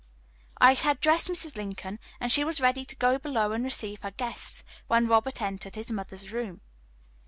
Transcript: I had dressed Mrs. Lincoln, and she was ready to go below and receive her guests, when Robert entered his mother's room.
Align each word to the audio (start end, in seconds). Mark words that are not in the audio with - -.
I 0.57 0.73
had 0.73 0.99
dressed 0.99 1.27
Mrs. 1.27 1.55
Lincoln, 1.55 1.99
and 2.19 2.31
she 2.31 2.43
was 2.43 2.59
ready 2.59 2.83
to 2.85 2.95
go 2.95 3.19
below 3.19 3.51
and 3.51 3.63
receive 3.63 4.01
her 4.01 4.09
guests, 4.09 4.63
when 4.87 5.05
Robert 5.07 5.43
entered 5.43 5.75
his 5.75 5.91
mother's 5.91 6.31
room. 6.33 6.61